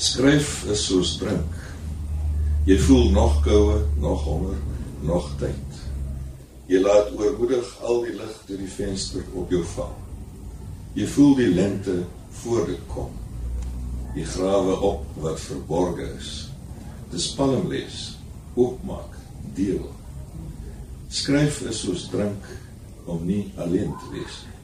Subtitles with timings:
[0.00, 1.56] Skryf is soos drink.
[2.64, 4.56] Jy voel nog koue, nog honger,
[5.04, 5.80] nog tyd.
[6.72, 9.92] Jy laat oormoedig al die lig deur die venster op jou val.
[10.96, 11.98] Jy voel die lente
[12.40, 13.12] voor dit kom.
[14.14, 16.32] Die grawe op wat verborge is.
[17.12, 18.00] Dis palmles,
[18.56, 19.18] oopmaak,
[19.58, 19.84] deel.
[21.12, 22.48] Skryf is soos drink
[23.04, 24.56] om nie alleen te wees nie.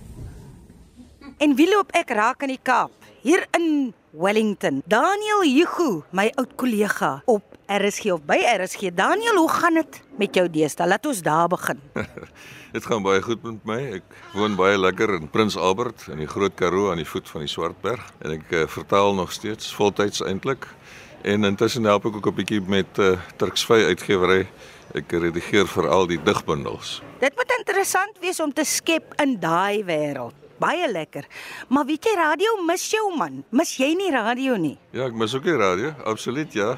[1.45, 3.05] En wie loop ek raak in die Kaap?
[3.27, 4.84] Hier in Wellington.
[4.86, 8.92] Daniel Hugo, my oud kollega op RSG of by RSG.
[8.95, 10.87] Daniel, hoe gaan dit met jou deesdae?
[10.87, 11.80] Laat ons daar begin.
[12.77, 13.80] Dit gaan baie goed met my.
[13.98, 17.42] Ek woon baie lekker in Prins Albert in die Groot Karoo aan die voet van
[17.42, 20.70] die Swartberg en ek uh, vertaal nog steeds voltyds eintlik.
[21.27, 24.45] En intussen help ek ook 'n bietjie met uh, Turksvy uitgewery.
[24.95, 27.01] Ek redigeer vir al die digbundels.
[27.18, 30.45] Dit moet interessant wees om te skep in daai wêreld.
[30.59, 31.27] Baie lekker.
[31.69, 33.42] Maar weet jy radio mis jou man?
[33.52, 34.77] Mis jy nie radio nie?
[34.96, 35.92] Ja, ek mis ook die radio.
[36.09, 36.77] Absoluut ja.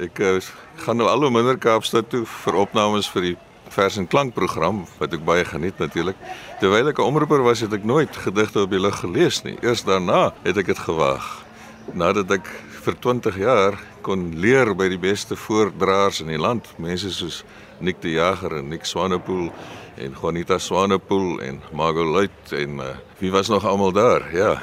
[0.00, 0.38] Ek uh,
[0.84, 3.34] gaan nou al hoe minder Kaapstad toe vir opnames vir die
[3.68, 6.16] vers en klank program wat ek baie geniet natuurlik.
[6.62, 9.58] Terwyl ek 'n omroeper was, het ek nooit gedigte op die lug gelees nie.
[9.60, 11.44] Eers daarna het ek dit gewaag.
[11.92, 12.48] Nadat ek
[12.84, 17.44] vir 20 jaar kon leer by die beste voordraers in die land, mense soos
[17.80, 19.52] Nick die Jager en Nick Swanepoel
[19.98, 24.34] en Juanita Swanepoel en Margot Luit en uh, wie was nog almal daar?
[24.34, 24.62] Ja.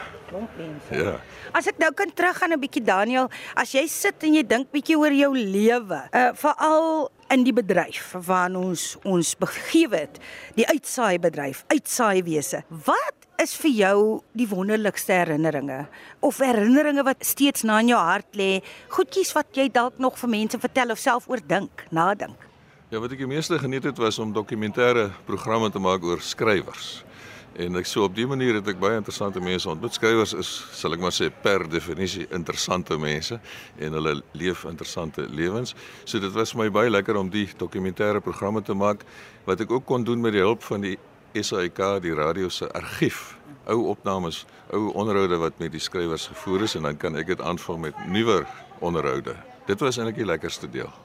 [0.92, 1.20] Ja.
[1.56, 4.98] As ek nou kan teruggaan 'n bietjie Daniel, as jy sit en jy dink bietjie
[4.98, 10.20] oor jou lewe, uh veral in die bedryf waarna ons ons begewe het,
[10.56, 12.64] die uitsaai bedryf, uitsaai wese.
[12.70, 14.00] Wat is vir jou
[14.34, 15.88] die wonderlikste herinneringe
[16.20, 18.62] of herinneringe wat steeds na in jou hart lê?
[18.90, 22.36] Goedjies wat jy dalk nog vir mense vertel of self oor dink, nadink.
[22.96, 27.02] Ja, wat ek die meeste geniet het was om dokumentêre programme te maak oor skrywers.
[27.60, 29.98] En ek so op die manier het ek baie interessante mense ontmoet.
[29.98, 33.36] Skrywers is, sal ek maar sê, per definisie interessante mense
[33.84, 35.76] en hulle leef interessante lewens.
[36.06, 39.04] So dit was vir my baie lekker om die dokumentêre programme te maak
[39.44, 40.96] wat ek ook kon doen met die hulp van die
[41.36, 43.34] SAK, die radio se argief.
[43.68, 47.44] Ou opnames, ou onderhoude wat met die skrywers gevoer is en dan kan ek dit
[47.44, 48.48] aanvul met nuwer
[48.80, 49.36] onderhoude.
[49.68, 50.96] Dit was eintlik die lekkerste deel.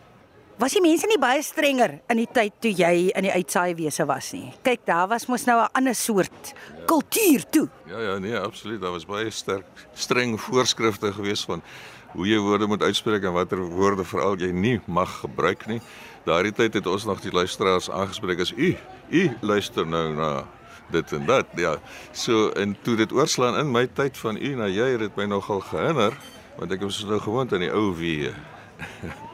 [0.60, 4.04] Was die mense nie baie strenger in die tyd toe jy in die uitsaai wese
[4.04, 4.50] was nie?
[4.60, 6.84] Kyk, daar was mos nou 'n ander soort ja.
[6.84, 7.68] kultuur toe.
[7.88, 8.80] Ja ja, nee, absoluut.
[8.80, 11.62] Daar was baie sterk streng voorskrifte gewees van
[12.12, 15.80] hoe jy woorde moet uitspreek en watter woorde veral jy nie mag gebruik nie.
[16.24, 18.76] Daardie tyd het ons nog die luisteraars aangespreek as u.
[19.10, 20.44] U luister nou na
[20.90, 21.46] dit en dat.
[21.56, 21.78] Ja.
[22.12, 25.24] So en toe dit oorslaan in my tyd van u na jy het dit my
[25.24, 26.12] nogal gehinder
[26.58, 28.28] want ek was nou gewoond aan die ou wie.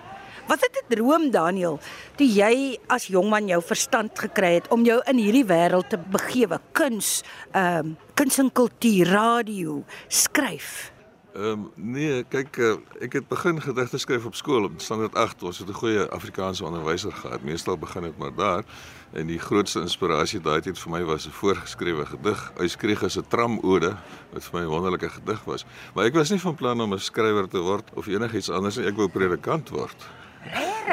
[0.47, 1.79] Was dit 'n droom Daniel
[2.17, 5.99] toe jy as jong man jou verstand gekry het om jou in hierdie wêreld te
[5.99, 10.93] begewe, kuns, ehm um, kuns en kultuur, radio, skryf?
[11.35, 15.43] Ehm um, nee, kyk uh, ek het begin gedigte skryf op skool op standaard 8.
[15.43, 17.43] Ons het 'n goeie Afrikaanse onderwyser gehad.
[17.43, 18.65] Meestal begin dit maar daar.
[19.13, 23.97] En die grootste inspirasie daai tyd vir my was 'n voorgeskrewe gedig, Uitskriege se tramode,
[24.33, 25.65] wat vir my 'n wonderlike gedig was.
[25.95, 28.87] Maar ek was nie van plan om 'n skrywer te word of enigiets anders nie.
[28.87, 30.07] Ek wou predikant word.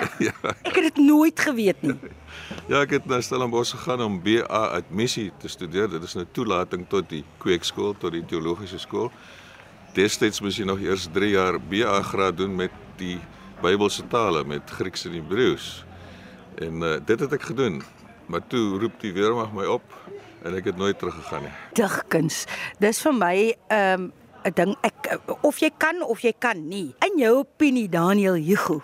[0.27, 0.33] ja.
[0.63, 1.95] Ek het dit nooit geweet nie.
[2.71, 5.89] ja, ek het na Stellenbosch gegaan om BA admissie te studeer.
[5.89, 9.11] Dit is 'n nou toelating tot die kweekskool, tot die teologiese skool.
[9.93, 13.19] Destyds moes jy nog eers 3 jaar BA graad doen met die
[13.61, 15.85] Bybelse tale, met Grieks en Hebreëus.
[16.59, 17.83] En uh, dit het ek gedoen.
[18.25, 19.83] Maar toe roep die weermag my op
[20.43, 21.53] en ek het nooit teruggegaan nie.
[21.77, 22.45] Digkuns.
[22.79, 23.37] Dis vir my
[23.67, 24.11] ehm um,
[24.43, 26.91] 'n ding ek of jy kan of jy kan nie.
[27.05, 28.81] In jou opinie Daniel Hugo,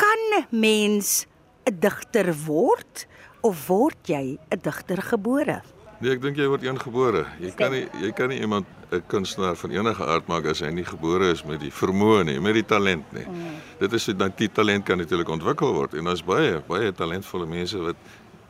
[0.00, 1.26] kan mens
[1.68, 3.06] 'n digter word
[3.40, 5.62] of word jy 'n digter gebore?
[6.00, 7.26] Nee, ek dink jy word ingebore.
[7.40, 10.70] Jy kan nie jy kan nie iemand 'n kunstenaar van enige aard maak as hy
[10.70, 13.26] nie gebore is met die vermoë nie, met die talent nie.
[13.26, 13.60] Mm.
[13.78, 17.78] Dit is dat die talent kan natuurlik ontwikkel word en daar's baie baie talentvolle mense
[17.78, 17.96] wat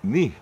[0.01, 0.33] nie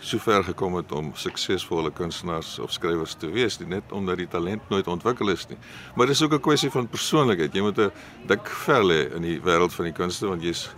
[0.00, 4.28] so ver gekom het om suksesvolle kunstenaars of skrywers te wees nie net omdat die
[4.28, 5.58] talent nooit ontwikkel is nie.
[5.96, 7.54] Maar dis ook 'n kwessie van persoonlikheid.
[7.54, 7.92] Jy moet 'n
[8.26, 10.68] dik vel hê in die wêreld van die kunste want jy's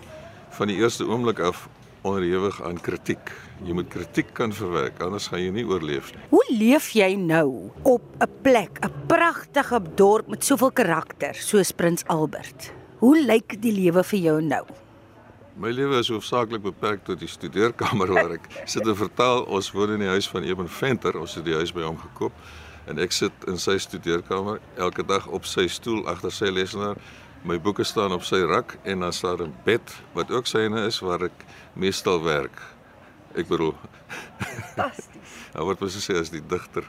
[0.50, 1.68] van die eerste oomblik af
[2.02, 3.32] onderhewig aan kritiek.
[3.64, 6.22] Jy moet kritiek kan verwerk anders gaan jy nie oorleef nie.
[6.30, 12.04] Hoe leef jy nou op 'n plek, 'n pragtige dorp met soveel karakter soos Prins
[12.06, 12.72] Albert?
[12.98, 14.64] Hoe lyk die lewe vir jou nou?
[15.58, 19.40] My lewe is hoofsaaklik beperk tot die studeerkamer waar ek sit en vertaal.
[19.50, 21.18] Ons woon in die huis van Eben Venter.
[21.18, 22.36] Ons het die huis by hom gekoop
[22.88, 27.00] en ek sit in sy studeerkamer elke dag op sy stoel agter sy lesenaar.
[27.42, 31.00] My boeke staan op sy rak en dan staan 'n bed wat ook syne is
[31.02, 31.44] waar ek
[31.74, 32.62] meestal werk.
[33.34, 35.34] Ek bedoel fantasties.
[35.58, 36.86] Hy word presies sê as die digter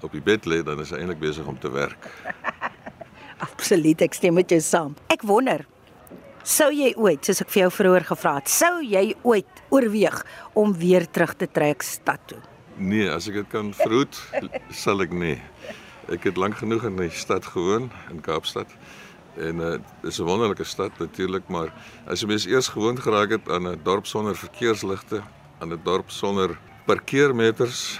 [0.00, 2.08] op die bed lê dan is hy eintlik besig om te werk.
[3.48, 4.96] Absoluut, ek stem met jou saam.
[5.12, 5.66] Ek wonder
[6.44, 10.18] Sou jy ooit, soos ek vir jou vroeër gevra het, sou jy ooit oorweeg
[10.60, 12.40] om weer terug te trek stad toe?
[12.76, 14.18] Nee, as ek dit kan verhoed,
[14.84, 15.38] sal ek nie.
[16.12, 18.68] Ek het lank genoeg in die stad gewoon in Kaapstad.
[19.40, 21.72] En uh, dit is 'n wonderlike stad natuurlik, maar
[22.04, 25.22] as jy mens eers gewoond geraak het aan 'n dorp sonder verkeersligte,
[25.60, 27.98] aan 'n dorp sonder parkeermeters,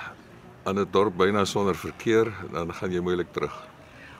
[0.64, 3.74] aan 'n dorp byna sonder verkeer, dan gaan jy moeilik terug.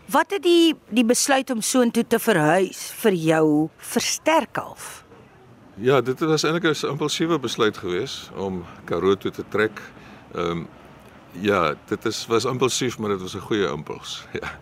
[0.07, 3.47] Wat het die die besluit om soontoe te verhuis vir jou
[3.77, 5.05] versterk half?
[5.81, 9.81] Ja, dit was eintlik 'n impulsiewe besluit geweest om Karoo toe te trek.
[10.35, 10.69] Ehm um,
[11.31, 14.27] ja, dit is was impulsief, maar dit was 'n goeie impuls.
[14.41, 14.59] Ja.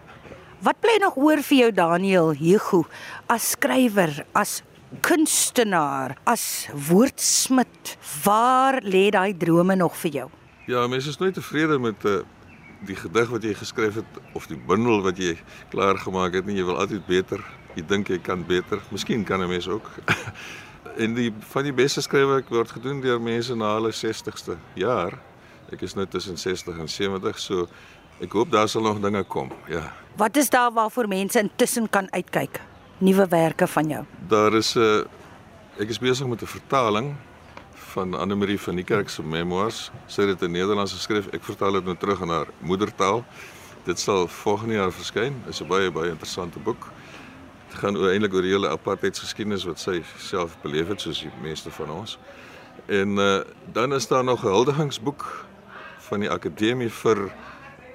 [0.62, 2.86] Wat bly nog oor vir jou Daniel Hugo
[3.26, 4.62] as skrywer, as
[5.00, 7.96] kunstenaar, as woordsmid?
[8.24, 10.30] Waar lê daai drome nog vir jou?
[10.66, 12.22] Ja, mense is nooit tevrede met 'n uh, eh,
[12.86, 15.36] die gedig wat jy geskryf het of die bundel wat jy
[15.70, 17.42] klaar gemaak het nie, jy wil altyd beter.
[17.76, 18.82] Jy dink jy kan beter.
[18.90, 19.88] Miskien kan 'n mens ook.
[21.02, 25.18] en die van die beste skrywe word gedoen deur mense na hulle 60ste jaar.
[25.72, 27.66] Ek is nou tussen 60 en 70, so
[28.20, 29.50] ek hoop daar sal nog dinge kom.
[29.68, 29.92] Ja.
[30.16, 32.60] Wat is daar waarvoor mense intussen kan uitkyk?
[32.98, 34.04] Nuwe werke van jou.
[34.28, 35.04] Daar is 'n uh,
[35.78, 37.16] ek is besig met 'n vertaling
[37.92, 39.90] van Anne Marie van die Kerk se memoirs.
[40.06, 41.26] Sy het dit in Nederlands geskryf.
[41.36, 43.24] Ek vertaal dit nou terug in haar moedertaal.
[43.84, 45.42] Dit sal volgende jaar verskyn.
[45.44, 46.88] Dit is 'n baie baie interessante boek.
[47.68, 51.70] Dit gaan eintlik oor die hele apartheidsgeskiedenis wat sy self beleef het soos die meeste
[51.70, 52.18] van ons.
[52.86, 53.40] En uh,
[53.72, 55.46] dan is daar nog 'n huldigingsboek
[55.98, 57.32] van die Akademie vir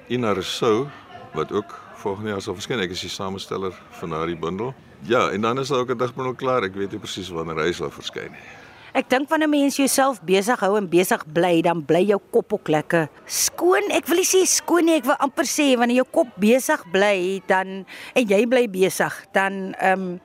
[0.08, 0.88] Ina Rousseau
[1.34, 2.80] wat ook volgende jaar sal verskyn.
[2.80, 4.74] Ek is die samesteller van daardie bundel.
[5.06, 6.62] Ja, en dan is daar ook 'n digbundel klaar.
[6.62, 8.67] Ek weet nie presies wanneer hy sal verskyn nie.
[8.96, 12.70] Ek dink wanneer mens jouself besig hou en besig bly, dan bly jou kop ook
[12.72, 13.90] lekker skoon.
[13.92, 17.42] Ek wil nie sê skoon nie, ek wil amper sê wanneer jou kop besig bly,
[17.50, 17.82] dan
[18.16, 20.16] en jy bly besig, dan ehm um,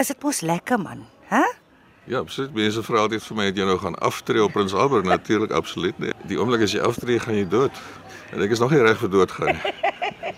[0.00, 1.42] is dit mos lekker man, hè?
[2.08, 2.54] Ja, absoluut.
[2.56, 5.04] Mense vra altyd vir my het jy nou gaan aftree op Prins Albert?
[5.04, 6.14] Natuurlik absoluut nie.
[6.26, 7.76] Die oomblik as jy aftree, gaan jy dood.
[8.32, 9.74] En ek is nog nie reg vir dood gaan nie.